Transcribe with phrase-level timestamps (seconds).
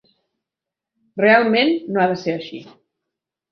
[1.25, 2.65] Realment no ha de ser així.